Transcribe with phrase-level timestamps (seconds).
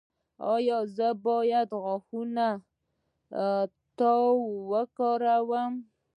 [0.53, 2.49] ایا زه باید د غاښونو
[3.97, 4.33] تار
[4.71, 5.73] وکاروم؟